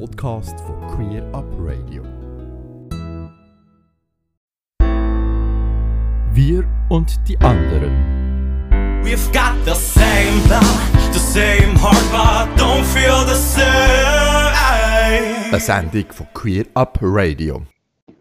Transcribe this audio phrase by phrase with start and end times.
[0.00, 2.02] Podcast von Queer Up Radio.
[6.32, 7.92] Wir und die anderen.
[9.04, 10.64] We've got the same blood,
[11.12, 13.64] the same heart, but don't feel the same.
[15.52, 17.62] Eine Sendung von Queer Up Radio.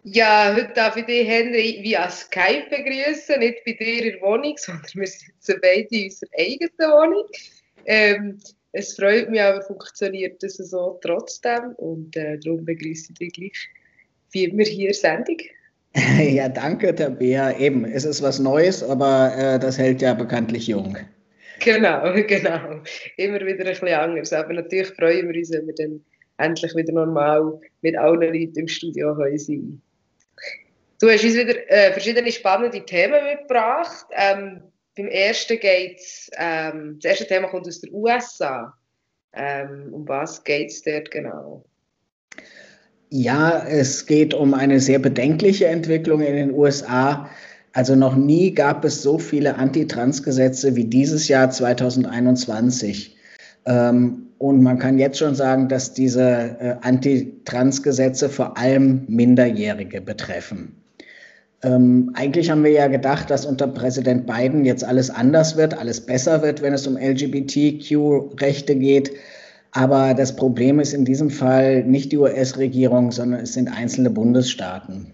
[0.03, 4.53] Ja, heute darf ich dich, Henry, via Skype begrüßen, nicht bei dir in der Wohnung,
[4.57, 7.25] sondern wir sitzen beide in unserer eigenen Wohnung.
[7.85, 8.39] Ähm,
[8.73, 13.69] es freut mich aber, funktioniert das so trotzdem und äh, darum begrüße ich dich gleich
[14.31, 15.37] wie immer hier Sendung.
[16.19, 17.55] Ja, danke, Tabea.
[17.59, 20.97] Eben, es ist was Neues, aber äh, das hält ja bekanntlich jung.
[21.59, 22.81] Genau, genau.
[23.17, 24.33] Immer wieder ein bisschen anders.
[24.33, 26.03] Aber natürlich freuen wir uns, wenn wir dann
[26.37, 29.81] endlich wieder normal mit allen Leuten im Studio sein können.
[30.99, 34.07] Du hast uns wieder äh, verschiedene spannende Themen mitgebracht.
[34.13, 34.61] Ähm,
[34.95, 38.73] beim ersten geht's, ähm, das erste Thema kommt aus den USA.
[39.33, 41.65] Ähm, um was geht es dort genau?
[43.09, 47.29] Ja, es geht um eine sehr bedenkliche Entwicklung in den USA.
[47.73, 53.17] Also noch nie gab es so viele Antitrans-Gesetze wie dieses Jahr 2021.
[53.65, 60.82] Ähm, und man kann jetzt schon sagen, dass diese äh, Antitrans-Gesetze vor allem Minderjährige betreffen.
[61.63, 66.01] Ähm, eigentlich haben wir ja gedacht, dass unter Präsident Biden jetzt alles anders wird, alles
[66.01, 69.11] besser wird, wenn es um LGBTQ-Rechte geht.
[69.71, 75.13] Aber das Problem ist in diesem Fall nicht die US-Regierung, sondern es sind einzelne Bundesstaaten.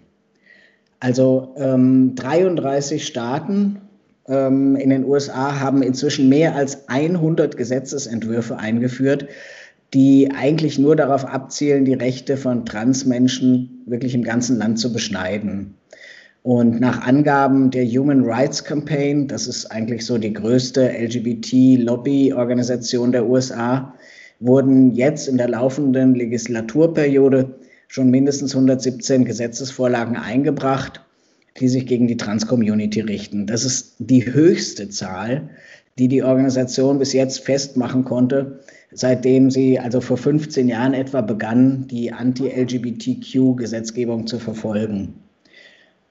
[1.00, 3.80] Also ähm, 33 Staaten
[4.28, 9.28] ähm, in den USA haben inzwischen mehr als 100 Gesetzesentwürfe eingeführt,
[9.94, 15.76] die eigentlich nur darauf abzielen, die Rechte von Transmenschen wirklich im ganzen Land zu beschneiden.
[16.42, 23.28] Und nach Angaben der Human Rights Campaign, das ist eigentlich so die größte LGBT-Lobby-Organisation der
[23.28, 23.94] USA,
[24.40, 27.56] wurden jetzt in der laufenden Legislaturperiode
[27.90, 31.02] schon mindestens 117 Gesetzesvorlagen eingebracht,
[31.60, 33.46] die sich gegen die Trans-Community richten.
[33.46, 35.50] Das ist die höchste Zahl,
[35.98, 38.62] die die Organisation bis jetzt festmachen konnte,
[38.94, 45.16] seitdem sie also vor 15 Jahren etwa begann, die Anti-LGBTQ-Gesetzgebung zu verfolgen.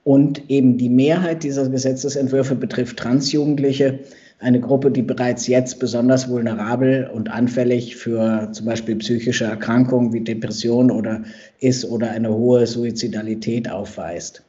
[0.09, 3.99] Und eben die Mehrheit dieser Gesetzesentwürfe betrifft Transjugendliche,
[4.39, 10.23] eine Gruppe, die bereits jetzt besonders vulnerabel und anfällig für zum Beispiel psychische Erkrankungen wie
[10.23, 11.25] Depression oder
[11.61, 14.43] ist oder eine hohe Suizidalität aufweist.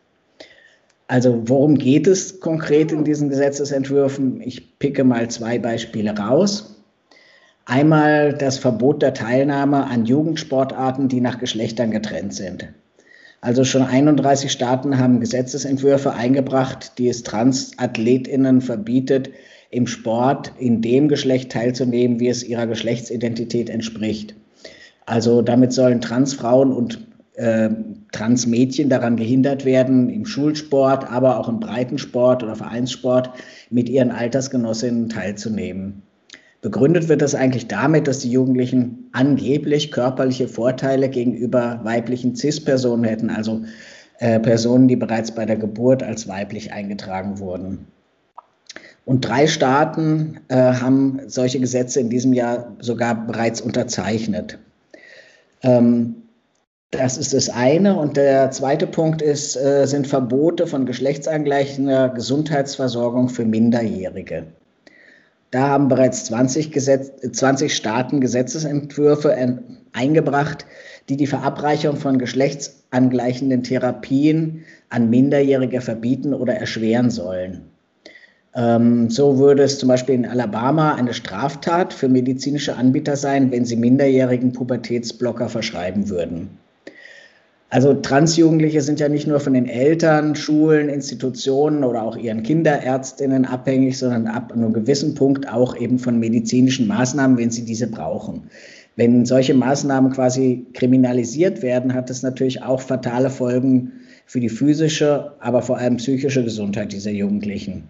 [1.09, 4.39] Also worum geht es konkret in diesen Gesetzesentwürfen?
[4.39, 6.81] Ich picke mal zwei Beispiele raus.
[7.65, 12.69] Einmal das Verbot der Teilnahme an Jugendsportarten, die nach Geschlechtern getrennt sind.
[13.41, 19.29] Also schon 31 Staaten haben Gesetzesentwürfe eingebracht, die es Transathletinnen verbietet,
[19.69, 24.35] im Sport in dem Geschlecht teilzunehmen, wie es ihrer Geschlechtsidentität entspricht.
[25.05, 27.69] Also damit sollen Transfrauen und äh,
[28.11, 33.31] Transmädchen daran gehindert werden, im Schulsport, aber auch im Breitensport oder Vereinssport
[33.69, 36.03] mit ihren Altersgenossinnen teilzunehmen.
[36.61, 43.29] Begründet wird das eigentlich damit, dass die Jugendlichen angeblich körperliche Vorteile gegenüber weiblichen CIS-Personen hätten,
[43.29, 43.61] also
[44.19, 47.87] äh, Personen, die bereits bei der Geburt als weiblich eingetragen wurden.
[49.05, 54.59] Und drei Staaten äh, haben solche Gesetze in diesem Jahr sogar bereits unterzeichnet.
[55.63, 56.15] Ähm,
[56.91, 57.97] das ist das eine.
[57.97, 64.47] Und der zweite Punkt ist, äh, sind Verbote von geschlechtsangleichender Gesundheitsversorgung für Minderjährige.
[65.51, 69.35] Da haben bereits 20, Gesetz, 20 Staaten Gesetzesentwürfe
[69.93, 70.65] eingebracht,
[71.09, 77.61] die die Verabreichung von geschlechtsangleichenden Therapien an Minderjährige verbieten oder erschweren sollen.
[78.55, 83.65] Ähm, so würde es zum Beispiel in Alabama eine Straftat für medizinische Anbieter sein, wenn
[83.65, 86.49] sie minderjährigen Pubertätsblocker verschreiben würden.
[87.72, 93.46] Also Transjugendliche sind ja nicht nur von den Eltern, Schulen, Institutionen oder auch ihren Kinderärztinnen
[93.46, 98.50] abhängig, sondern ab einem gewissen Punkt auch eben von medizinischen Maßnahmen, wenn sie diese brauchen.
[98.96, 103.92] Wenn solche Maßnahmen quasi kriminalisiert werden, hat das natürlich auch fatale Folgen
[104.25, 107.83] für die physische, aber vor allem psychische Gesundheit dieser Jugendlichen.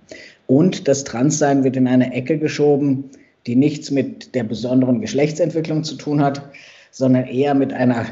[0.45, 3.05] Und das Transsein wird in eine Ecke geschoben,
[3.47, 6.49] die nichts mit der besonderen Geschlechtsentwicklung zu tun hat,
[6.91, 8.05] sondern eher mit einer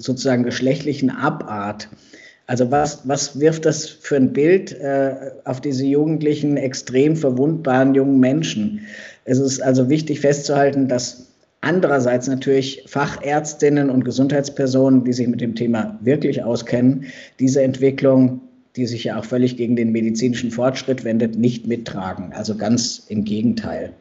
[0.00, 1.88] sozusagen geschlechtlichen Abart.
[2.46, 5.14] Also was, was wirft das für ein Bild äh,
[5.44, 8.80] auf diese jugendlichen, extrem verwundbaren jungen Menschen?
[9.24, 11.28] Es ist also wichtig festzuhalten, dass
[11.60, 17.04] andererseits natürlich Fachärztinnen und Gesundheitspersonen, die sich mit dem Thema wirklich auskennen,
[17.38, 18.40] diese Entwicklung,
[18.76, 22.32] die sich ja auch völlig gegen den medizinischen Fortschritt wendet, nicht mittragen.
[22.32, 23.92] Also ganz im Gegenteil.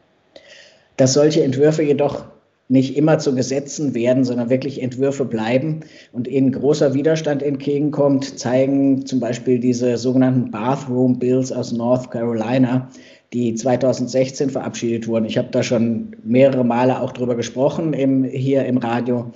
[0.97, 2.25] Dass solche Entwürfe jedoch
[2.69, 5.81] nicht immer zu Gesetzen werden, sondern wirklich Entwürfe bleiben
[6.13, 12.87] und ihnen großer Widerstand entgegenkommt, zeigen zum Beispiel diese sogenannten Bathroom Bills aus North Carolina,
[13.33, 15.25] die 2016 verabschiedet wurden.
[15.25, 19.31] Ich habe da schon mehrere Male auch drüber gesprochen im, hier im Radio.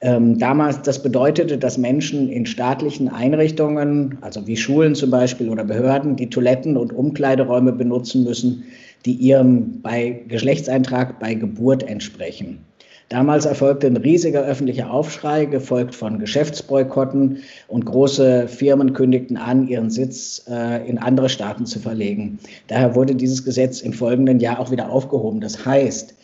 [0.00, 5.64] Ähm, damals, das bedeutete, dass Menschen in staatlichen Einrichtungen, also wie Schulen zum Beispiel oder
[5.64, 8.62] Behörden, die Toiletten und Umkleideräume benutzen müssen,
[9.04, 12.64] die ihrem bei Geschlechtseintrag bei Geburt entsprechen.
[13.08, 19.88] Damals erfolgte ein riesiger öffentlicher Aufschrei, gefolgt von Geschäftsboykotten und große Firmen kündigten an, ihren
[19.88, 22.38] Sitz äh, in andere Staaten zu verlegen.
[22.66, 25.40] Daher wurde dieses Gesetz im folgenden Jahr auch wieder aufgehoben.
[25.40, 26.14] Das heißt,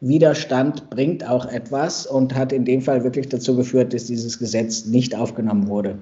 [0.00, 4.86] Widerstand bringt auch etwas und hat in dem Fall wirklich dazu geführt, dass dieses Gesetz
[4.86, 5.98] nicht aufgenommen wurde.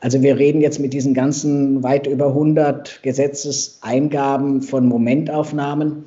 [0.00, 6.04] Also wir reden jetzt mit diesen ganzen weit über 100 Gesetzeseingaben von Momentaufnahmen.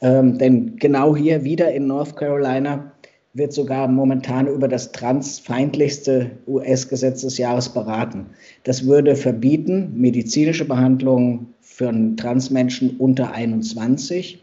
[0.00, 2.92] Ähm, denn genau hier wieder in North Carolina
[3.34, 8.26] wird sogar momentan über das transfeindlichste US-Gesetz des Jahres beraten.
[8.62, 14.42] Das würde verbieten medizinische Behandlungen für Transmenschen unter 21.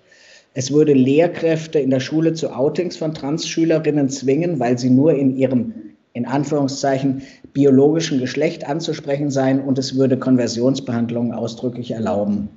[0.54, 5.38] Es würde Lehrkräfte in der Schule zu Outings von Transschülerinnen zwingen, weil sie nur in
[5.38, 5.74] ihrem
[6.14, 7.22] in Anführungszeichen
[7.54, 12.50] biologischen Geschlecht anzusprechen seien und es würde Konversionsbehandlungen ausdrücklich erlauben.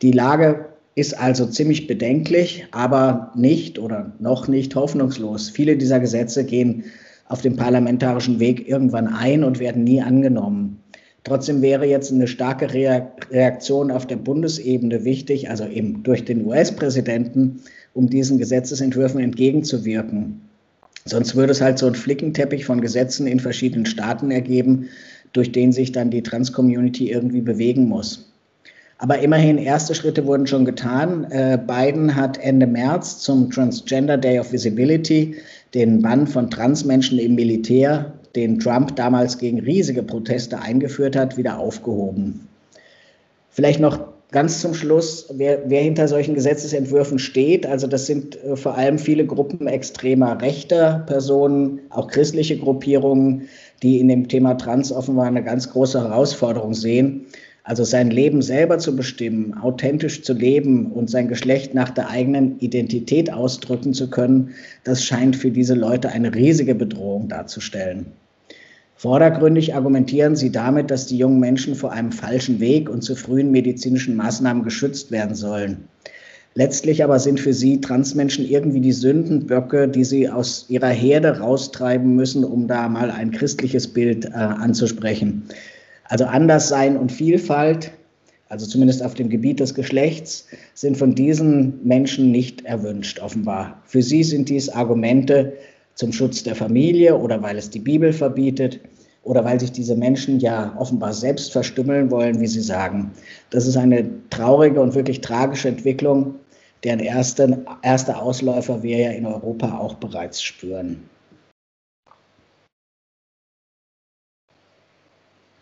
[0.00, 5.48] Die Lage ist also ziemlich bedenklich, aber nicht oder noch nicht hoffnungslos.
[5.48, 6.84] Viele dieser Gesetze gehen
[7.28, 10.78] auf dem parlamentarischen Weg irgendwann ein und werden nie angenommen.
[11.24, 17.60] Trotzdem wäre jetzt eine starke Reaktion auf der Bundesebene wichtig, also eben durch den US-Präsidenten,
[17.94, 20.40] um diesen Gesetzesentwürfen entgegenzuwirken.
[21.04, 24.88] Sonst würde es halt so einen Flickenteppich von Gesetzen in verschiedenen Staaten ergeben,
[25.32, 28.28] durch den sich dann die Trans-Community irgendwie bewegen muss.
[28.98, 31.24] Aber immerhin, erste Schritte wurden schon getan.
[31.30, 35.34] Äh, Biden hat Ende März zum Transgender Day of Visibility
[35.74, 41.58] den Bann von Transmenschen im Militär, den Trump damals gegen riesige Proteste eingeführt hat, wieder
[41.58, 42.46] aufgehoben.
[43.50, 47.66] Vielleicht noch ganz zum Schluss, wer, wer hinter solchen Gesetzesentwürfen steht.
[47.66, 53.48] Also das sind äh, vor allem viele Gruppen extremer rechter Personen, auch christliche Gruppierungen,
[53.82, 57.26] die in dem Thema Trans offenbar eine ganz große Herausforderung sehen.
[57.64, 62.58] Also sein Leben selber zu bestimmen, authentisch zu leben und sein Geschlecht nach der eigenen
[62.58, 64.50] Identität ausdrücken zu können,
[64.82, 68.06] das scheint für diese Leute eine riesige Bedrohung darzustellen.
[69.02, 73.50] Vordergründig argumentieren sie damit, dass die jungen Menschen vor einem falschen Weg und zu frühen
[73.50, 75.88] medizinischen Maßnahmen geschützt werden sollen.
[76.54, 82.14] Letztlich aber sind für sie Transmenschen irgendwie die Sündenböcke, die sie aus ihrer Herde raustreiben
[82.14, 85.48] müssen, um da mal ein christliches Bild äh, anzusprechen.
[86.04, 87.90] Also Anderssein und Vielfalt,
[88.50, 93.82] also zumindest auf dem Gebiet des Geschlechts, sind von diesen Menschen nicht erwünscht, offenbar.
[93.84, 95.54] Für sie sind dies Argumente
[95.94, 98.80] zum Schutz der Familie oder weil es die Bibel verbietet
[99.22, 103.12] oder weil sich diese Menschen ja offenbar selbst verstümmeln wollen, wie sie sagen.
[103.50, 106.34] Das ist eine traurige und wirklich tragische Entwicklung,
[106.82, 111.08] deren erste, erste Ausläufer wir ja in Europa auch bereits spüren.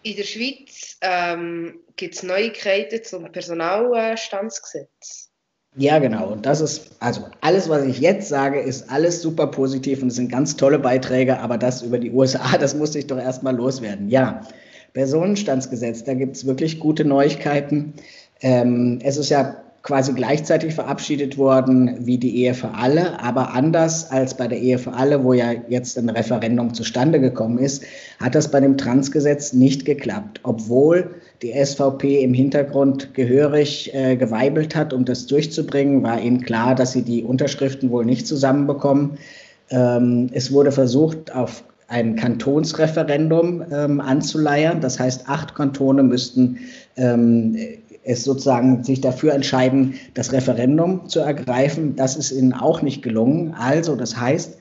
[0.02, 5.29] In der Schweiz ähm, gibt es Neuigkeiten zum Personalstandsgesetz.
[5.76, 6.32] Ja, genau.
[6.32, 10.16] Und das ist, also alles, was ich jetzt sage, ist alles super positiv und es
[10.16, 14.08] sind ganz tolle Beiträge, aber das über die USA, das musste ich doch erstmal loswerden.
[14.08, 14.42] Ja,
[14.92, 17.94] Personenstandsgesetz, da gibt es wirklich gute Neuigkeiten.
[18.40, 24.10] Ähm, es ist ja quasi gleichzeitig verabschiedet worden wie die Ehe für alle, aber anders
[24.10, 27.84] als bei der Ehe für alle, wo ja jetzt ein Referendum zustande gekommen ist,
[28.18, 34.76] hat das bei dem Transgesetz nicht geklappt, obwohl die SVP im Hintergrund gehörig äh, geweibelt
[34.76, 39.18] hat, um das durchzubringen, war ihnen klar, dass sie die Unterschriften wohl nicht zusammenbekommen.
[39.70, 44.80] Ähm, es wurde versucht, auf ein Kantonsreferendum ähm, anzuleiern.
[44.80, 46.58] Das heißt, acht Kantone müssten
[46.96, 47.56] ähm,
[48.02, 51.96] es sozusagen sich dafür entscheiden, das Referendum zu ergreifen.
[51.96, 53.54] Das ist ihnen auch nicht gelungen.
[53.54, 54.58] Also, das heißt,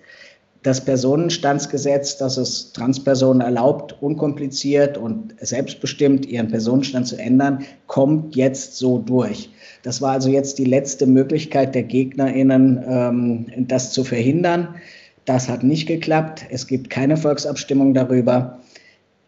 [0.63, 8.75] das Personenstandsgesetz, das es Transpersonen erlaubt, unkompliziert und selbstbestimmt ihren Personenstand zu ändern, kommt jetzt
[8.75, 9.50] so durch.
[9.84, 14.75] Das war also jetzt die letzte Möglichkeit der GegnerInnen, ähm, das zu verhindern.
[15.24, 16.46] Das hat nicht geklappt.
[16.50, 18.60] Es gibt keine Volksabstimmung darüber.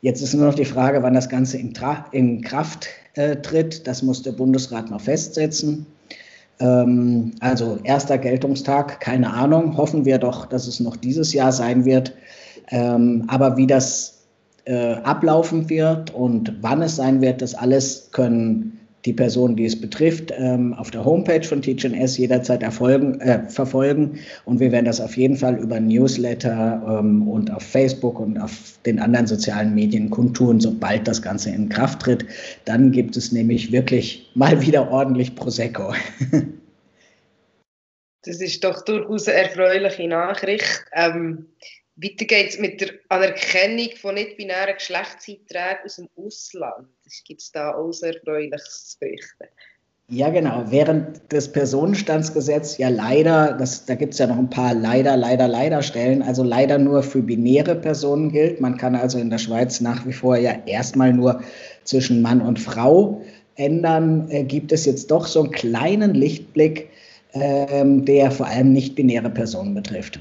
[0.01, 1.73] Jetzt ist nur noch die Frage, wann das Ganze in,
[2.11, 3.87] in Kraft äh, tritt.
[3.87, 5.85] Das muss der Bundesrat noch festsetzen.
[6.59, 9.77] Ähm, also erster Geltungstag, keine Ahnung.
[9.77, 12.13] Hoffen wir doch, dass es noch dieses Jahr sein wird.
[12.69, 14.21] Ähm, aber wie das
[14.65, 19.79] äh, ablaufen wird und wann es sein wird, das alles können die Personen, die es
[19.79, 24.19] betrifft, ähm, auf der Homepage von TGNS jederzeit erfolgen, äh, verfolgen.
[24.45, 28.79] Und wir werden das auf jeden Fall über Newsletter ähm, und auf Facebook und auf
[28.85, 32.25] den anderen sozialen Medien kundtun, sobald das Ganze in Kraft tritt.
[32.65, 35.93] Dann gibt es nämlich wirklich mal wieder ordentlich Prosecco.
[38.23, 40.85] das ist doch durchaus eine erfreuliche Nachricht.
[40.93, 41.47] Ähm,
[41.95, 46.87] weiter geht es mit der Anerkennung von nicht-binären Geschlechtseinträgen aus dem Ausland.
[47.25, 49.45] Gibt es da auch sehr Erfreuliches zu berichten?
[50.13, 50.65] Ja, genau.
[50.67, 55.47] Während das Personenstandsgesetz ja leider, das, da gibt es ja noch ein paar leider, leider,
[55.47, 58.59] leider Stellen, also leider nur für binäre Personen gilt.
[58.59, 61.41] Man kann also in der Schweiz nach wie vor ja erstmal nur
[61.85, 63.21] zwischen Mann und Frau
[63.55, 66.89] ändern, äh, gibt es jetzt doch so einen kleinen Lichtblick,
[67.31, 70.19] äh, der vor allem nicht-binäre Personen betrifft.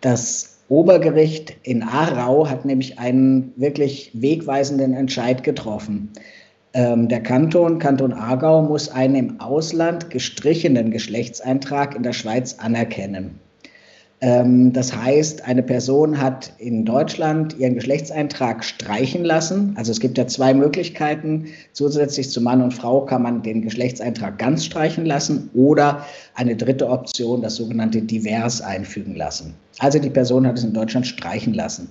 [0.00, 6.10] Das Obergericht in Aarau hat nämlich einen wirklich wegweisenden Entscheid getroffen.
[6.74, 13.40] Ähm, der Kanton, Kanton Aargau, muss einen im Ausland gestrichenen Geschlechtseintrag in der Schweiz anerkennen.
[14.20, 19.74] Ähm, das heißt, eine Person hat in Deutschland ihren Geschlechtseintrag streichen lassen.
[19.76, 21.46] Also es gibt ja zwei Möglichkeiten.
[21.72, 26.88] Zusätzlich zu Mann und Frau kann man den Geschlechtseintrag ganz streichen lassen oder eine dritte
[26.88, 29.54] Option, das sogenannte Divers, einfügen lassen.
[29.78, 31.88] Also die Person hat es in Deutschland streichen lassen.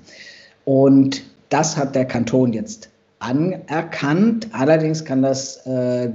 [0.65, 4.49] Und das hat der Kanton jetzt anerkannt.
[4.51, 6.09] Allerdings kann das äh,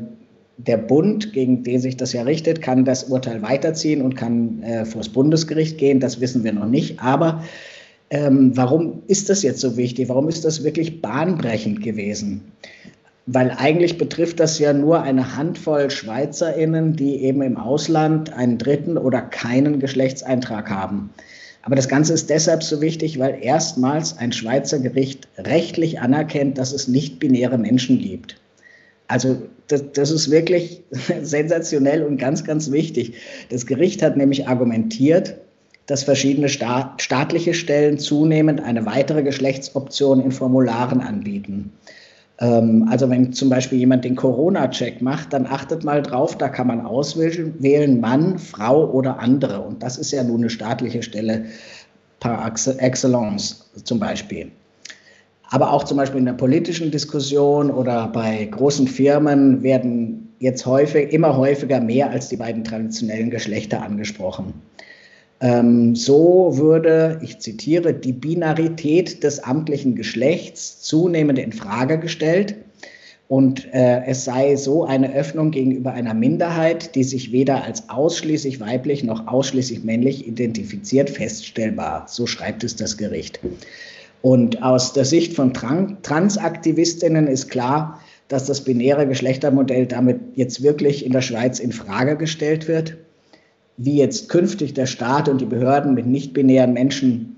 [0.66, 4.84] der Bund, gegen den sich das ja richtet, kann das Urteil weiterziehen und kann äh,
[4.84, 6.00] vor das Bundesgericht gehen.
[6.00, 7.00] Das wissen wir noch nicht.
[7.00, 7.42] Aber
[8.10, 10.08] ähm, warum ist das jetzt so wichtig?
[10.08, 12.42] Warum ist das wirklich bahnbrechend gewesen?
[13.26, 18.98] Weil eigentlich betrifft das ja nur eine Handvoll SchweizerInnen, die eben im Ausland einen dritten
[18.98, 21.10] oder keinen Geschlechtseintrag haben.
[21.62, 26.72] Aber das Ganze ist deshalb so wichtig, weil erstmals ein Schweizer Gericht rechtlich anerkennt, dass
[26.72, 28.41] es nicht binäre Menschen gibt.
[29.12, 30.82] Also das, das, ist wirklich
[31.22, 33.14] sensationell und ganz, ganz wichtig.
[33.50, 35.36] Das Gericht hat nämlich argumentiert,
[35.86, 41.72] dass verschiedene Staat, staatliche Stellen zunehmend eine weitere Geschlechtsoption in Formularen anbieten.
[42.38, 46.68] Ähm, also wenn zum Beispiel jemand den Corona-Check macht, dann achtet mal drauf, da kann
[46.68, 49.60] man auswählen, Mann, Frau oder andere.
[49.60, 51.44] Und das ist ja nun eine staatliche Stelle
[52.18, 54.52] par excellence zum Beispiel
[55.52, 61.12] aber auch zum Beispiel in der politischen Diskussion oder bei großen Firmen werden jetzt häufig,
[61.12, 64.54] immer häufiger mehr als die beiden traditionellen Geschlechter angesprochen.
[65.42, 72.54] Ähm, so würde, ich zitiere, die Binarität des amtlichen Geschlechts zunehmend in Frage gestellt
[73.28, 78.58] und äh, es sei so eine Öffnung gegenüber einer Minderheit, die sich weder als ausschließlich
[78.60, 82.06] weiblich noch ausschließlich männlich identifiziert, feststellbar.
[82.08, 83.38] So schreibt es das Gericht.
[84.22, 91.04] Und aus der Sicht von Transaktivistinnen ist klar, dass das binäre Geschlechtermodell damit jetzt wirklich
[91.04, 92.96] in der Schweiz in Frage gestellt wird.
[93.76, 97.36] Wie jetzt künftig der Staat und die Behörden mit nicht-binären Menschen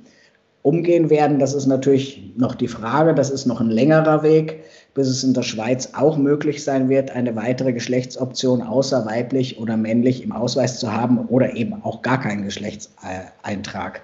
[0.63, 3.15] umgehen werden, das ist natürlich noch die Frage.
[3.15, 4.61] Das ist noch ein längerer Weg,
[4.93, 9.77] bis es in der Schweiz auch möglich sein wird, eine weitere Geschlechtsoption außer weiblich oder
[9.77, 14.03] männlich im Ausweis zu haben oder eben auch gar keinen Geschlechtseintrag.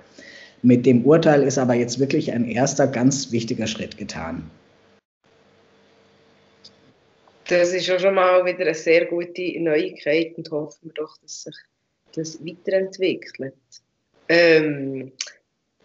[0.63, 4.51] Mit dem Urteil ist aber jetzt wirklich ein erster ganz wichtiger Schritt getan.
[7.49, 11.57] Das ist schon mal wieder eine sehr gute Neuigkeit und hoffen wir doch, dass sich
[12.15, 13.55] das weiterentwickelt.
[14.29, 15.13] Ähm,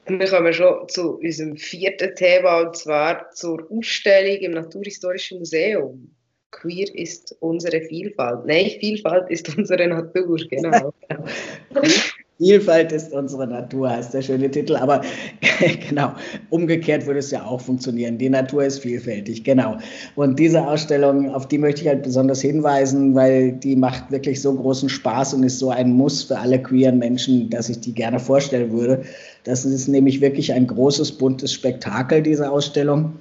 [0.08, 6.14] wir kommen schon zu unserem vierten Thema und zwar zur Ausstellung im Naturhistorischen Museum.
[6.52, 8.46] Queer ist unsere Vielfalt.
[8.46, 10.94] Nein, Vielfalt ist unsere Natur, genau.
[12.38, 14.76] Vielfalt ist unsere Natur, heißt der schöne Titel.
[14.76, 15.02] Aber
[15.90, 16.12] genau,
[16.50, 18.18] umgekehrt würde es ja auch funktionieren.
[18.18, 19.78] Die Natur ist vielfältig, genau.
[20.16, 24.54] Und diese Ausstellung, auf die möchte ich halt besonders hinweisen, weil die macht wirklich so
[24.54, 28.20] großen Spaß und ist so ein Muss für alle queeren Menschen, dass ich die gerne
[28.20, 29.04] vorstellen würde.
[29.46, 33.14] Das ist nämlich wirklich ein großes, buntes Spektakel, diese Ausstellung.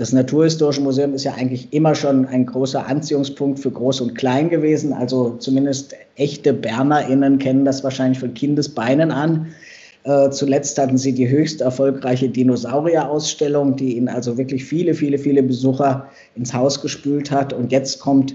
[0.00, 4.48] Das Naturhistorische Museum ist ja eigentlich immer schon ein großer Anziehungspunkt für Groß und Klein
[4.48, 4.94] gewesen.
[4.94, 9.48] Also zumindest echte BernerInnen kennen das wahrscheinlich von Kindesbeinen an.
[10.04, 15.42] Äh, zuletzt hatten sie die höchst erfolgreiche Dinosaurier-Ausstellung, die ihnen also wirklich viele, viele, viele
[15.42, 17.52] Besucher ins Haus gespült hat.
[17.52, 18.34] Und jetzt kommt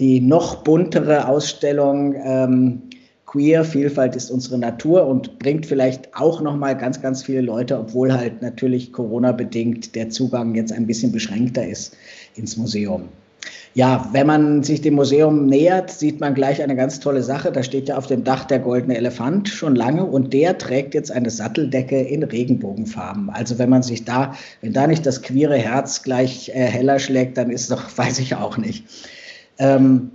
[0.00, 2.82] die noch buntere Ausstellung ähm,
[3.30, 8.12] queer, Vielfalt ist unsere Natur und bringt vielleicht auch nochmal ganz, ganz viele Leute, obwohl
[8.12, 11.96] halt natürlich Corona-bedingt der Zugang jetzt ein bisschen beschränkter ist
[12.34, 13.04] ins Museum.
[13.74, 17.52] Ja, wenn man sich dem Museum nähert, sieht man gleich eine ganz tolle Sache.
[17.52, 21.12] Da steht ja auf dem Dach der goldene Elefant schon lange und der trägt jetzt
[21.12, 23.30] eine Satteldecke in Regenbogenfarben.
[23.30, 27.38] Also wenn man sich da, wenn da nicht das queere Herz gleich äh, heller schlägt,
[27.38, 28.86] dann ist doch, weiß ich auch nicht.
[29.58, 30.10] Ähm,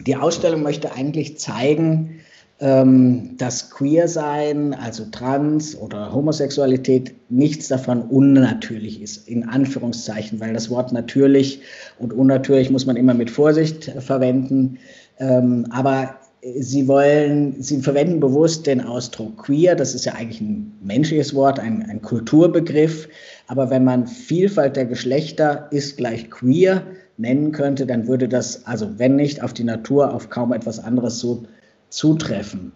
[0.00, 2.19] die Ausstellung möchte eigentlich zeigen,
[2.60, 10.68] ähm, dass Queer-Sein, also Trans oder Homosexualität, nichts davon unnatürlich ist, in Anführungszeichen, weil das
[10.68, 11.62] Wort natürlich
[11.98, 14.78] und unnatürlich muss man immer mit Vorsicht verwenden.
[15.18, 20.72] Ähm, aber Sie wollen, Sie verwenden bewusst den Ausdruck queer, das ist ja eigentlich ein
[20.82, 23.08] menschliches Wort, ein, ein Kulturbegriff.
[23.46, 26.82] Aber wenn man Vielfalt der Geschlechter ist gleich queer
[27.18, 31.18] nennen könnte, dann würde das, also wenn nicht auf die Natur, auf kaum etwas anderes
[31.18, 31.44] so
[31.90, 32.72] zutreffen.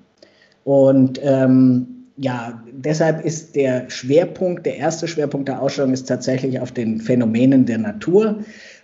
[0.65, 6.73] Und ähm, ja, deshalb ist der Schwerpunkt, der erste Schwerpunkt der Ausstellung ist tatsächlich auf
[6.73, 8.39] den Phänomenen der Natur.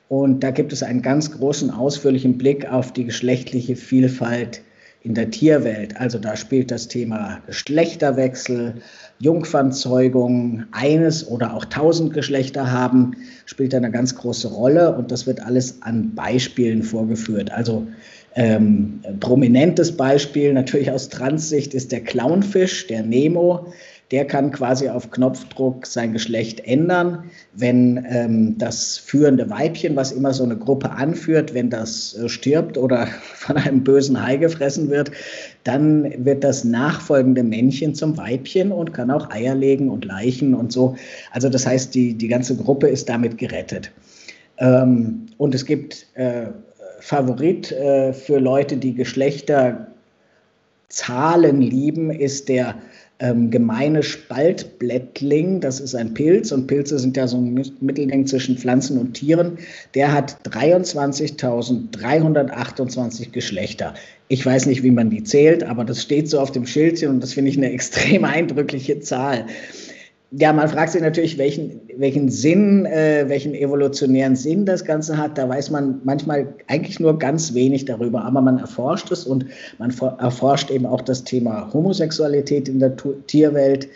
[0.08, 4.62] Und da gibt es einen ganz großen, ausführlichen Blick auf die geschlechtliche Vielfalt
[5.02, 5.96] in der Tierwelt.
[5.98, 8.74] Also da spielt das Thema Geschlechterwechsel,
[9.18, 13.12] Jungfernzeugung, eines oder auch tausend Geschlechter haben,
[13.46, 17.50] spielt eine ganz große Rolle und das wird alles an Beispielen vorgeführt.
[17.50, 17.86] Also
[18.36, 23.72] ähm, prominentes Beispiel natürlich aus Transsicht ist der Clownfisch, der Nemo.
[24.12, 30.32] Der kann quasi auf Knopfdruck sein Geschlecht ändern, wenn ähm, das führende Weibchen, was immer
[30.32, 35.12] so eine Gruppe anführt, wenn das äh, stirbt oder von einem bösen Hai gefressen wird,
[35.62, 40.72] dann wird das nachfolgende Männchen zum Weibchen und kann auch Eier legen und Leichen und
[40.72, 40.96] so.
[41.30, 43.92] Also das heißt, die, die ganze Gruppe ist damit gerettet.
[44.58, 46.46] Ähm, und es gibt äh,
[47.00, 52.76] Favorit äh, für Leute, die Geschlechterzahlen lieben, ist der
[53.20, 55.60] ähm, gemeine Spaltblättling.
[55.60, 59.56] Das ist ein Pilz und Pilze sind ja so ein Mittelding zwischen Pflanzen und Tieren.
[59.94, 63.94] Der hat 23.328 Geschlechter.
[64.28, 67.22] Ich weiß nicht, wie man die zählt, aber das steht so auf dem Schildchen und
[67.22, 69.46] das finde ich eine extrem eindrückliche Zahl
[70.32, 75.36] ja, man fragt sich natürlich, welchen, welchen Sinn, äh, welchen evolutionären Sinn das Ganze hat.
[75.36, 79.46] Da weiß man manchmal eigentlich nur ganz wenig darüber, aber man erforscht es und
[79.78, 83.88] man erforscht eben auch das Thema Homosexualität in der tu Tierwelt.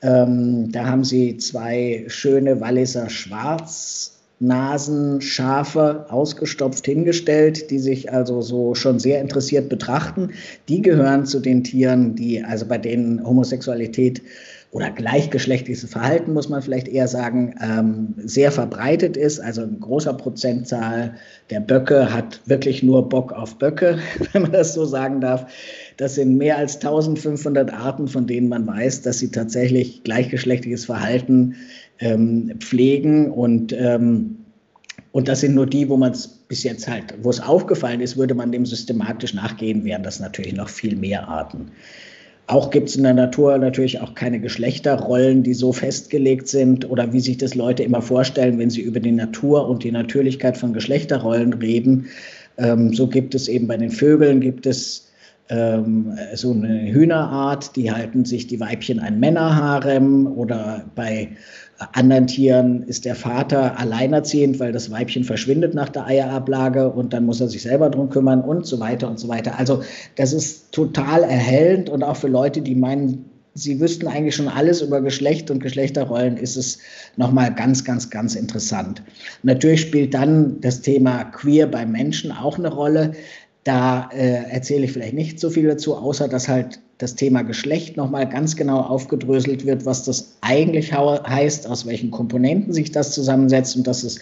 [0.00, 8.98] Ähm, da haben sie zwei schöne Walliser Schwarznasenschafe ausgestopft hingestellt, die sich also so schon
[8.98, 10.30] sehr interessiert betrachten.
[10.70, 14.22] Die gehören zu den Tieren, die also bei denen Homosexualität
[14.72, 19.38] oder gleichgeschlechtliches Verhalten, muss man vielleicht eher sagen, ähm, sehr verbreitet ist.
[19.38, 21.14] Also ein großer Prozentzahl
[21.50, 23.98] der Böcke hat wirklich nur Bock auf Böcke,
[24.32, 25.46] wenn man das so sagen darf.
[25.98, 31.56] Das sind mehr als 1500 Arten, von denen man weiß, dass sie tatsächlich gleichgeschlechtliches Verhalten
[31.98, 34.38] ähm, pflegen und ähm,
[35.14, 38.16] und das sind nur die, wo man es bis jetzt halt, wo es aufgefallen ist,
[38.16, 41.70] würde man dem systematisch nachgehen, wären das natürlich noch viel mehr Arten.
[42.52, 47.10] Auch gibt es in der Natur natürlich auch keine Geschlechterrollen, die so festgelegt sind oder
[47.14, 50.74] wie sich das Leute immer vorstellen, wenn sie über die Natur und die Natürlichkeit von
[50.74, 52.08] Geschlechterrollen reden.
[52.58, 55.08] Ähm, so gibt es eben bei den Vögeln gibt es
[55.48, 61.36] ähm, so eine Hühnerart, die halten sich die Weibchen ein Männerharem oder bei
[61.92, 67.26] anderen Tieren ist der Vater alleinerziehend, weil das Weibchen verschwindet nach der Eierablage und dann
[67.26, 69.58] muss er sich selber drum kümmern und so weiter und so weiter.
[69.58, 69.82] Also
[70.16, 73.24] das ist total erhellend und auch für Leute, die meinen,
[73.54, 76.78] sie wüssten eigentlich schon alles über Geschlecht und Geschlechterrollen, ist es
[77.16, 79.02] nochmal ganz, ganz, ganz interessant.
[79.42, 83.12] Natürlich spielt dann das Thema Queer bei Menschen auch eine Rolle.
[83.64, 87.96] Da äh, erzähle ich vielleicht nicht so viel dazu, außer dass halt das Thema Geschlecht
[87.96, 93.76] nochmal ganz genau aufgedröselt wird, was das eigentlich heißt, aus welchen Komponenten sich das zusammensetzt
[93.76, 94.20] und dass es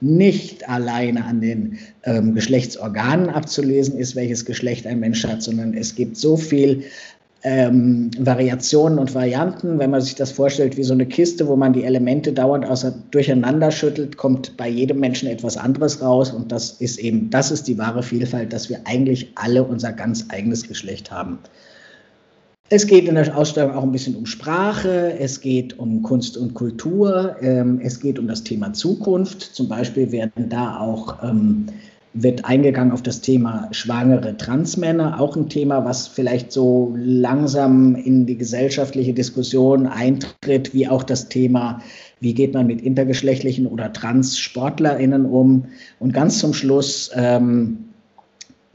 [0.00, 5.94] nicht alleine an den ähm, Geschlechtsorganen abzulesen ist, welches Geschlecht ein Mensch hat, sondern es
[5.94, 6.84] gibt so viel
[7.46, 9.78] ähm, Variationen und Varianten.
[9.78, 12.92] Wenn man sich das vorstellt wie so eine Kiste, wo man die Elemente dauernd außer
[13.12, 16.32] durcheinander schüttelt, kommt bei jedem Menschen etwas anderes raus.
[16.32, 20.26] Und das ist eben, das ist die wahre Vielfalt, dass wir eigentlich alle unser ganz
[20.28, 21.38] eigenes Geschlecht haben.
[22.68, 26.54] Es geht in der Ausstellung auch ein bisschen um Sprache, es geht um Kunst und
[26.54, 29.40] Kultur, ähm, es geht um das Thema Zukunft.
[29.40, 31.66] Zum Beispiel werden da auch ähm,
[32.22, 38.26] wird eingegangen auf das Thema schwangere Transmänner, auch ein Thema, was vielleicht so langsam in
[38.26, 41.82] die gesellschaftliche Diskussion eintritt, wie auch das Thema,
[42.20, 45.66] wie geht man mit intergeschlechtlichen oder Trans-SportlerInnen um.
[45.98, 47.84] Und ganz zum Schluss ähm,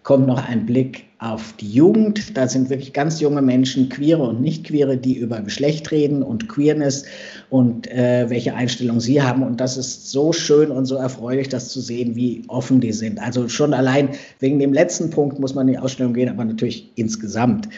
[0.04, 2.36] kommt noch ein Blick auf die Jugend.
[2.36, 6.50] Da sind wirklich ganz junge Menschen, queere und nicht queere, die über Geschlecht reden und
[6.50, 7.06] Queerness
[7.52, 9.44] und äh, welche Einstellungen sie haben.
[9.44, 13.22] Und das ist so schön und so erfreulich, das zu sehen, wie offen die sind.
[13.22, 16.92] Also schon allein wegen dem letzten Punkt muss man in die Ausstellung gehen, aber natürlich
[16.96, 17.70] insgesamt.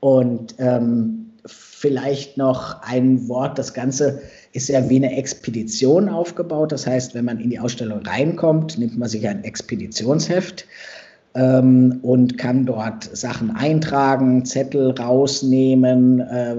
[0.00, 3.58] Und ähm, vielleicht noch ein Wort.
[3.58, 4.22] Das Ganze
[4.54, 6.72] ist ja wie eine Expedition aufgebaut.
[6.72, 10.66] Das heißt, wenn man in die Ausstellung reinkommt, nimmt man sich ein Expeditionsheft
[11.36, 16.54] ähm, und kann dort Sachen eintragen, Zettel rausnehmen, äh,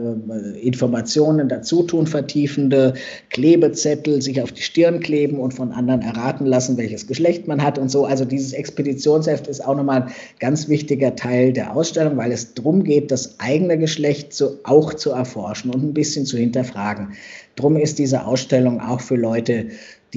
[0.60, 2.94] Informationen dazu tun, vertiefende
[3.32, 7.80] Klebezettel sich auf die Stirn kleben und von anderen erraten lassen, welches Geschlecht man hat
[7.80, 8.06] und so.
[8.06, 12.84] Also dieses Expeditionsheft ist auch nochmal ein ganz wichtiger Teil der Ausstellung, weil es darum
[12.84, 17.14] geht, das eigene Geschlecht so auch zu erforschen und ein bisschen zu hinterfragen.
[17.56, 19.68] Drum ist diese Ausstellung auch für Leute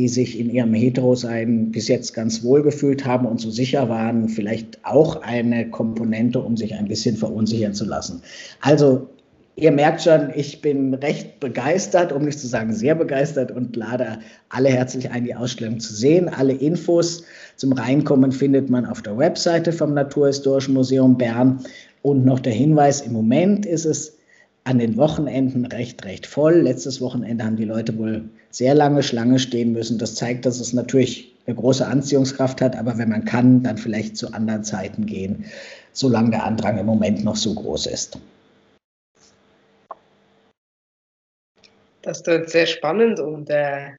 [0.00, 4.30] die sich in ihrem Hetero-Sein bis jetzt ganz wohl gefühlt haben und so sicher waren,
[4.30, 8.22] vielleicht auch eine Komponente, um sich ein bisschen verunsichern zu lassen.
[8.62, 9.08] Also
[9.56, 14.20] ihr merkt schon, ich bin recht begeistert, um nicht zu sagen sehr begeistert und lade
[14.48, 16.30] alle herzlich ein, die Ausstellung zu sehen.
[16.30, 17.22] Alle Infos
[17.56, 21.60] zum Reinkommen findet man auf der Webseite vom Naturhistorischen Museum Bern.
[22.00, 24.16] Und noch der Hinweis, im Moment ist es
[24.64, 26.54] an den Wochenenden recht, recht voll.
[26.54, 29.98] Letztes Wochenende haben die Leute wohl sehr lange Schlange stehen müssen.
[29.98, 34.16] Das zeigt, dass es natürlich eine große Anziehungskraft hat, aber wenn man kann, dann vielleicht
[34.16, 35.46] zu anderen Zeiten gehen,
[35.92, 38.18] solange der Andrang im Moment noch so groß ist.
[42.02, 43.90] Das klingt sehr spannend und äh,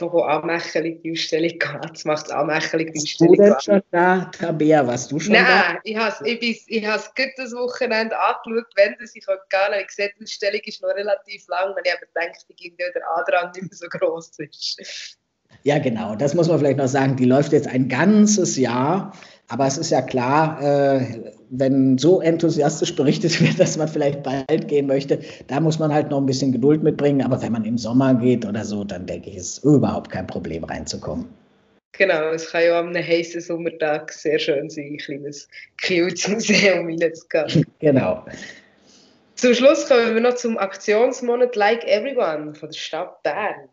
[0.00, 1.90] Toho anmächelig die Ausstellung gehabt.
[1.90, 2.86] Das macht es die Ausstellung
[3.18, 4.86] Du denn schon da, Tabea?
[4.86, 5.78] Warst du schon Nein, da?
[5.84, 9.72] ich habe ich es gut das Wochenende angeschaut, wenn das ich gehen kann.
[9.78, 13.10] Ich sehe, die Ausstellung ist noch relativ lang und ich habe gedacht, dass irgendwie der
[13.14, 15.18] Andrang nicht mehr so groß ist.
[15.64, 16.16] Ja, genau.
[16.16, 17.16] Das muss man vielleicht noch sagen.
[17.16, 19.12] Die läuft jetzt ein ganzes Jahr.
[19.50, 24.68] Aber es ist ja klar, äh, wenn so enthusiastisch berichtet wird, dass man vielleicht bald
[24.68, 27.22] gehen möchte, da muss man halt noch ein bisschen Geduld mitbringen.
[27.22, 30.62] Aber wenn man im Sommer geht oder so, dann denke ich, ist überhaupt kein Problem
[30.62, 31.26] reinzukommen.
[31.92, 35.48] Genau, es kann ja an einem heißen Sommertag sehr schön sein, ein kleines
[35.84, 37.66] cutes Museum reinzugehen.
[37.80, 38.24] Genau.
[39.34, 43.68] Zum Schluss kommen wir noch zum Aktionsmonat Like Everyone von der Stadt Bern.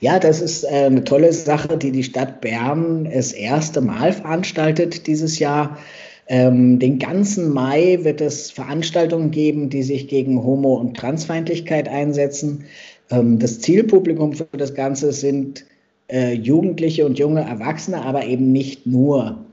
[0.00, 5.06] Ja, das ist äh, eine tolle Sache, die die Stadt Bern das erste Mal veranstaltet
[5.06, 5.78] dieses Jahr.
[6.28, 12.64] Ähm, den ganzen Mai wird es Veranstaltungen geben, die sich gegen Homo- und Transfeindlichkeit einsetzen.
[13.10, 15.64] Ähm, das Zielpublikum für das Ganze sind
[16.08, 19.44] äh, Jugendliche und junge Erwachsene, aber eben nicht nur.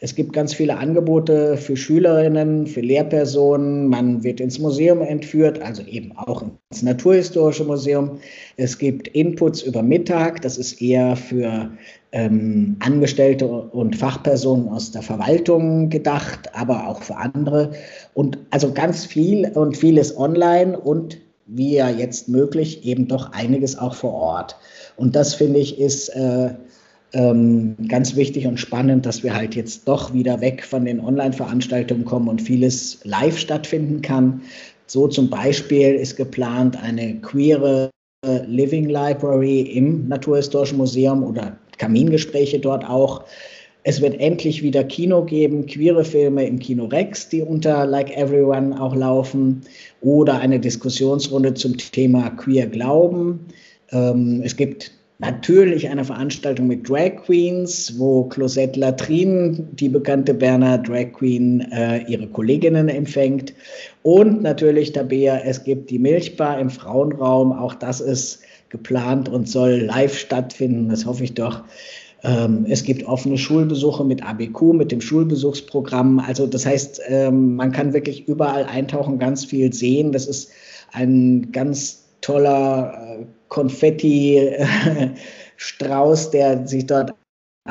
[0.00, 3.86] Es gibt ganz viele Angebote für Schülerinnen, für Lehrpersonen.
[3.86, 8.18] Man wird ins Museum entführt, also eben auch ins Naturhistorische Museum.
[8.56, 11.70] Es gibt Inputs über Mittag, das ist eher für
[12.12, 17.70] ähm, Angestellte und Fachpersonen aus der Verwaltung gedacht, aber auch für andere.
[18.14, 23.78] Und also ganz viel und vieles online und wie ja jetzt möglich, eben doch einiges
[23.78, 24.56] auch vor Ort.
[24.96, 26.54] Und das finde ich ist äh,
[27.14, 32.04] ähm, ganz wichtig und spannend, dass wir halt jetzt doch wieder weg von den Online-Veranstaltungen
[32.04, 34.42] kommen und vieles live stattfinden kann.
[34.86, 37.90] So zum Beispiel ist geplant eine queere
[38.26, 43.24] äh, Living Library im Naturhistorischen Museum oder Kamingespräche dort auch.
[43.84, 48.80] Es wird endlich wieder Kino geben, queere Filme im Kino Rex, die unter Like Everyone
[48.80, 49.60] auch laufen,
[50.00, 53.40] oder eine Diskussionsrunde zum Thema Queer Glauben.
[53.92, 60.78] Ähm, es gibt natürlich eine Veranstaltung mit Drag Queens, wo Closette Latrin, die bekannte Berner
[60.78, 63.54] Drag Queen, äh, ihre Kolleginnen empfängt.
[64.02, 67.52] Und natürlich, Tabea, es gibt die Milchbar im Frauenraum.
[67.52, 70.88] Auch das ist geplant und soll live stattfinden.
[70.88, 71.62] Das hoffe ich doch.
[72.24, 76.18] Ähm, es gibt offene Schulbesuche mit ABQ, mit dem Schulbesuchsprogramm.
[76.18, 80.10] Also das heißt, ähm, man kann wirklich überall eintauchen, ganz viel sehen.
[80.10, 80.50] Das ist
[80.92, 87.12] ein ganz toller äh, Konfetti-Strauß, der sich dort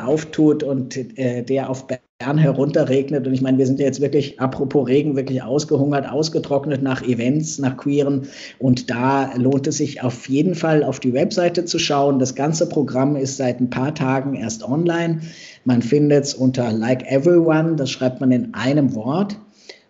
[0.00, 3.26] auftut und äh, der auf Bern herunterregnet.
[3.26, 7.76] Und ich meine, wir sind jetzt wirklich, apropos Regen, wirklich ausgehungert, ausgetrocknet nach Events, nach
[7.76, 8.28] Queeren.
[8.60, 12.20] Und da lohnt es sich auf jeden Fall auf die Webseite zu schauen.
[12.20, 15.20] Das ganze Programm ist seit ein paar Tagen erst online.
[15.64, 19.36] Man findet es unter Like Everyone, das schreibt man in einem Wort.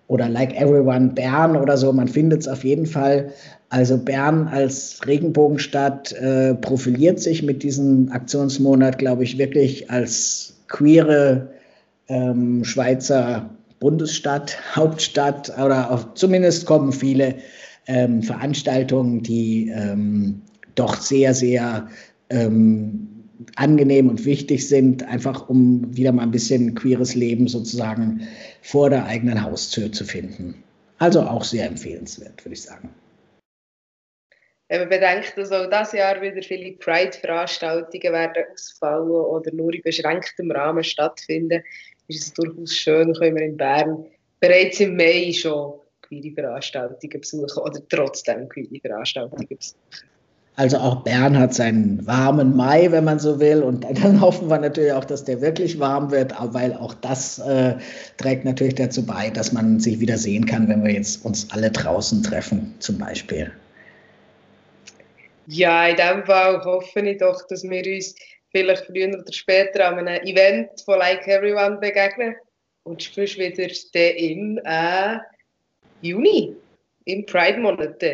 [0.06, 1.92] Oder Like Everyone Bern oder so.
[1.92, 3.32] Man findet es auf jeden Fall.
[3.68, 11.50] Also Bern als Regenbogenstadt äh, profiliert sich mit diesem Aktionsmonat, glaube ich, wirklich als queere
[12.08, 13.50] ähm, Schweizer
[13.80, 17.36] Bundesstadt, Hauptstadt oder auch, zumindest kommen viele
[17.86, 20.42] ähm, Veranstaltungen, die ähm,
[20.74, 21.88] doch sehr, sehr
[22.30, 23.08] ähm,
[23.56, 28.22] angenehm und wichtig sind, einfach um wieder mal ein bisschen queeres Leben sozusagen
[28.62, 30.54] vor der eigenen Haustür zu finden.
[30.98, 32.90] Also auch sehr empfehlenswert, würde ich sagen.
[34.68, 39.82] Wenn man bedenkt, dass auch dieses Jahr wieder viele Pride-Veranstaltungen werden ausfallen oder nur in
[39.82, 41.62] beschränktem Rahmen stattfinden,
[42.08, 44.06] ist es durchaus schön, können wir in Bern
[44.40, 49.78] bereits im Mai schon queere Veranstaltungen besuchen oder trotzdem queere Veranstaltungen besuchen.
[50.56, 53.62] Also auch Bern hat seinen warmen Mai, wenn man so will.
[53.62, 57.74] Und dann hoffen wir natürlich auch, dass der wirklich warm wird, weil auch das äh,
[58.18, 61.70] trägt natürlich dazu bei, dass man sich wieder sehen kann, wenn wir jetzt uns alle
[61.70, 63.50] draußen treffen, zum Beispiel.
[65.46, 68.14] Ja, in dem Fall hoffe ich doch, dass wir uns
[68.50, 72.34] vielleicht früher oder später an einem Event von Like Everyone begegnen.
[72.84, 73.66] Und spürst wieder
[74.18, 75.16] im äh,
[76.02, 76.54] Juni,
[77.06, 78.04] im Pride-Monat.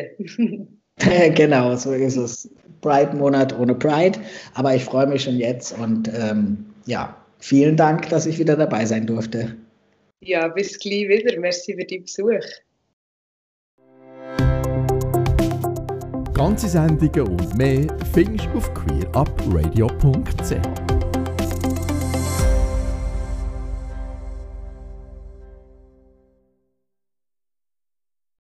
[1.35, 2.49] genau, so ist es.
[2.79, 4.17] Pride-Monat ohne Pride.
[4.53, 8.85] Aber ich freue mich schon jetzt und ähm, ja, vielen Dank, dass ich wieder dabei
[8.85, 9.55] sein durfte.
[10.21, 11.37] Ja, bis gleich wieder.
[11.39, 12.45] Merci für deinen Besuch.
[16.41, 20.80] Ganze Sendungen und mehr findest du auf queerupradio.ch.